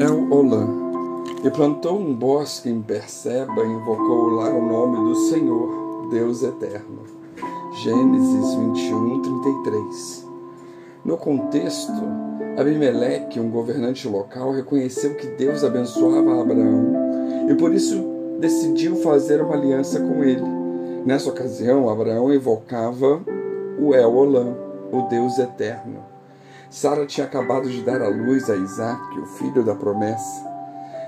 [0.00, 0.66] El Olã.
[1.44, 7.02] E plantou um bosque em Perseba e invocou lá o nome do Senhor, Deus eterno.
[7.84, 10.26] Gênesis 21, 33.
[11.04, 11.92] No contexto,
[12.58, 16.92] Abimeleque, um governante local, reconheceu que Deus abençoava Abraão
[17.48, 18.04] e por isso
[18.40, 20.42] decidiu fazer uma aliança com ele.
[21.04, 23.22] Nessa ocasião, Abraão evocava
[23.78, 24.56] o El Olã,
[24.90, 26.13] o Deus eterno.
[26.74, 30.44] Sara tinha acabado de dar à luz a Isaac, o filho da promessa.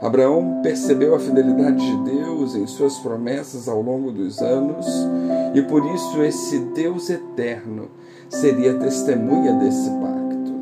[0.00, 4.86] Abraão percebeu a fidelidade de Deus em suas promessas ao longo dos anos
[5.54, 7.88] e por isso esse Deus eterno
[8.30, 10.52] seria testemunha desse pacto.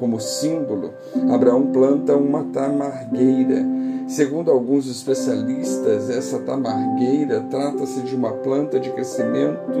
[0.00, 0.92] Como símbolo,
[1.30, 3.66] Abraão planta uma tamargueira.
[4.08, 9.78] Segundo alguns especialistas, essa tamargueira trata-se de uma planta de crescimento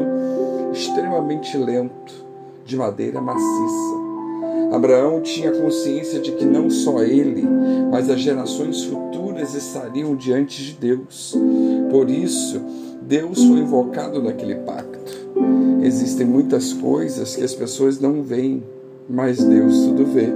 [0.74, 2.26] extremamente lento,
[2.66, 4.07] de madeira maciça.
[4.72, 7.46] Abraão tinha consciência de que não só ele,
[7.90, 11.34] mas as gerações futuras estariam diante de Deus.
[11.90, 12.60] Por isso,
[13.00, 14.98] Deus foi invocado naquele pacto.
[15.82, 18.62] Existem muitas coisas que as pessoas não veem,
[19.08, 20.28] mas Deus tudo vê.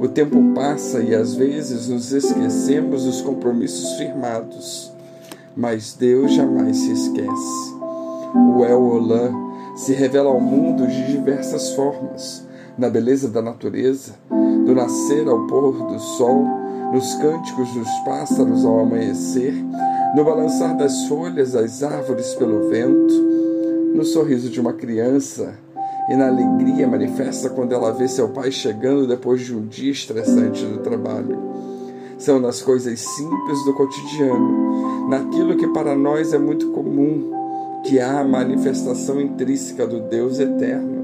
[0.00, 4.90] O tempo passa e às vezes nos esquecemos dos compromissos firmados,
[5.54, 7.74] mas Deus jamais se esquece.
[8.56, 9.32] O El Olã
[9.76, 12.44] se revela ao mundo de diversas formas
[12.78, 14.14] na beleza da natureza,
[14.64, 16.44] do nascer ao pôr do sol,
[16.92, 19.54] nos cânticos dos pássaros ao amanhecer,
[20.14, 23.14] no balançar das folhas das árvores pelo vento,
[23.94, 25.54] no sorriso de uma criança
[26.10, 30.64] e na alegria manifesta quando ela vê seu pai chegando depois de um dia estressante
[30.64, 31.38] do trabalho.
[32.18, 37.30] São nas coisas simples do cotidiano, naquilo que para nós é muito comum,
[37.84, 41.01] que há a manifestação intrínseca do Deus eterno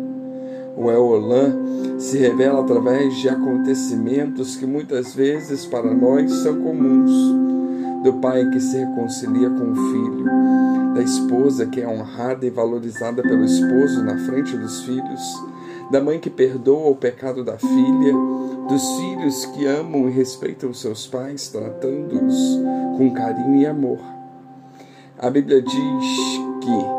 [0.79, 1.53] o Eolã
[1.99, 7.11] se revela através de acontecimentos que muitas vezes para nós são comuns.
[8.05, 10.25] Do pai que se reconcilia com o filho,
[10.95, 15.43] da esposa que é honrada e valorizada pelo esposo na frente dos filhos,
[15.91, 18.15] da mãe que perdoa o pecado da filha,
[18.69, 22.61] dos filhos que amam e respeitam seus pais, tratando-os
[22.97, 23.99] com carinho e amor.
[25.19, 26.07] A Bíblia diz
[26.61, 26.98] que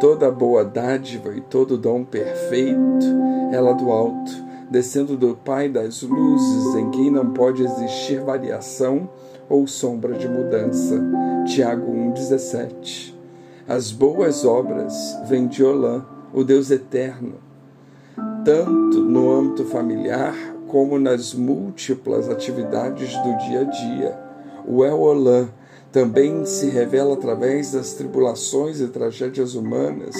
[0.00, 3.20] Toda boa dádiva e todo dom perfeito
[3.60, 4.32] lá do alto,
[4.70, 9.10] descendo do Pai das luzes, em quem não pode existir variação
[9.48, 10.98] ou sombra de mudança.
[11.46, 13.14] Tiago 1,17.
[13.68, 14.94] As boas obras
[15.26, 17.34] vêm de Olã, o Deus eterno,
[18.44, 20.34] tanto no âmbito familiar
[20.66, 24.18] como nas múltiplas atividades do dia a dia.
[24.66, 25.48] O El Olã
[25.92, 30.14] também se revela através das tribulações e tragédias humanas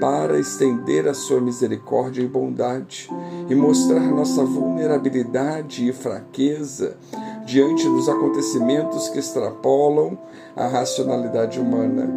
[0.00, 3.08] para estender a sua misericórdia e bondade
[3.48, 6.96] e mostrar nossa vulnerabilidade e fraqueza
[7.46, 10.18] diante dos acontecimentos que extrapolam
[10.54, 12.10] a racionalidade humana,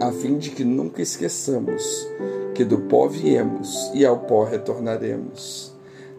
[0.00, 2.08] a fim de que nunca esqueçamos
[2.54, 5.72] que do pó viemos e ao pó retornaremos.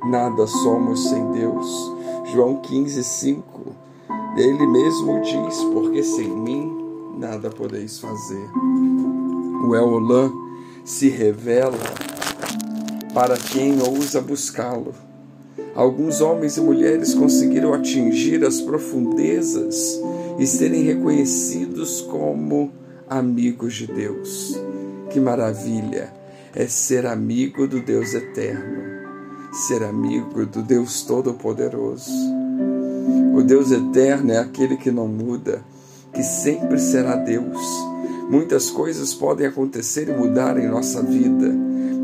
[0.04, 1.92] Nada somos sem Deus.
[2.32, 3.89] João 15, 5
[4.38, 6.72] ele mesmo diz: Porque sem mim
[7.18, 8.50] nada podeis fazer.
[9.66, 10.32] O Eolã
[10.86, 11.78] se revela
[13.14, 14.94] para quem ousa buscá-lo.
[15.76, 20.00] Alguns homens e mulheres conseguiram atingir as profundezas
[20.38, 22.72] e serem reconhecidos como
[23.10, 24.60] amigos de Deus.
[25.10, 26.14] Que maravilha
[26.56, 28.82] é ser amigo do Deus eterno,
[29.68, 32.39] ser amigo do Deus Todo-Poderoso.
[33.40, 35.64] O Deus eterno é aquele que não muda,
[36.14, 37.58] que sempre será Deus.
[38.30, 41.48] Muitas coisas podem acontecer e mudar em nossa vida,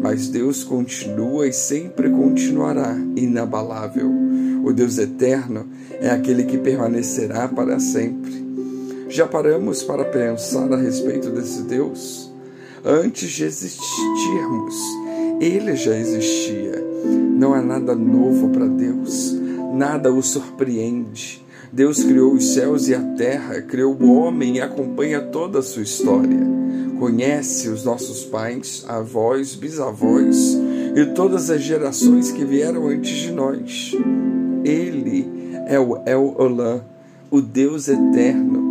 [0.02, 4.10] mas Deus continua e sempre continuará inabalável.
[4.64, 5.68] O Deus eterno
[6.00, 8.46] é aquele que permanecerá para sempre.
[9.10, 12.32] Já paramos para pensar a respeito desse Deus?
[12.82, 14.76] Antes de existirmos,
[15.42, 16.82] ele já existia.
[17.38, 19.25] Não há nada novo para Deus
[19.76, 21.44] nada o surpreende.
[21.72, 25.84] Deus criou os céus e a terra, criou o homem e acompanha toda a sua
[25.84, 26.40] história.
[26.98, 30.58] Conhece os nossos pais, avós, bisavós
[30.96, 33.92] e todas as gerações que vieram antes de nós.
[34.64, 35.28] Ele
[35.68, 36.82] é o El Olam,
[37.30, 38.64] o Deus eterno.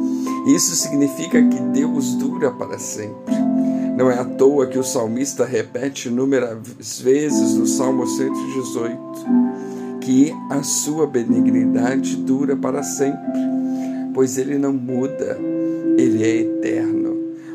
[0.47, 3.35] Isso significa que Deus dura para sempre.
[3.99, 9.74] Não é à toa que o salmista repete inúmeras vezes no Salmo 118
[10.05, 13.41] que a sua benignidade dura para sempre,
[14.13, 15.39] pois ele não muda,
[15.97, 17.15] ele é eterno.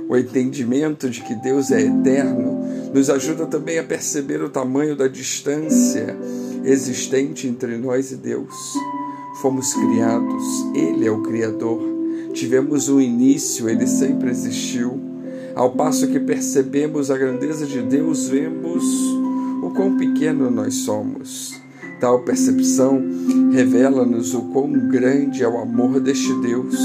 [0.10, 2.60] O entendimento de que Deus é eterno
[2.92, 6.18] nos ajuda também a perceber o tamanho da distância
[6.64, 8.56] existente entre nós e Deus.
[9.42, 10.44] fomos criados,
[10.74, 11.82] Ele é o Criador.
[12.34, 15.00] Tivemos um início, Ele sempre existiu.
[15.56, 18.84] Ao passo que percebemos a grandeza de Deus, vemos
[19.62, 21.59] o quão pequeno nós somos.
[22.00, 23.02] Tal percepção
[23.52, 26.78] revela-nos o quão grande é o amor deste Deus.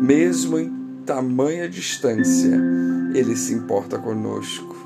[0.00, 0.72] Mesmo em
[1.04, 2.60] tamanha distância,
[3.12, 4.76] Ele se importa conosco.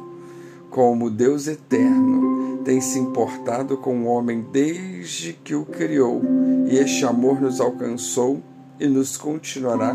[0.71, 6.23] Como Deus eterno, tem se importado com o homem desde que o criou,
[6.69, 8.41] e este amor nos alcançou
[8.79, 9.95] e nos continuará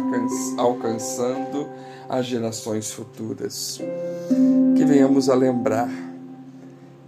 [0.57, 1.67] alcançando
[2.07, 3.81] as gerações futuras.
[4.75, 5.89] Que venhamos a lembrar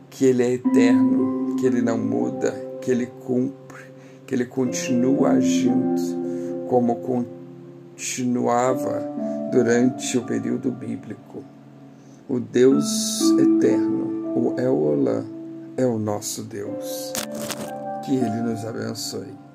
[0.09, 2.51] que Ele é eterno, que Ele não muda,
[2.81, 3.85] que Ele cumpre,
[4.25, 6.17] que Ele continua agindo
[6.67, 9.01] como continuava
[9.51, 11.43] durante o período bíblico.
[12.27, 15.23] O Deus eterno, o El Olã,
[15.77, 17.13] é o nosso Deus.
[18.05, 19.46] Que Ele nos abençoe.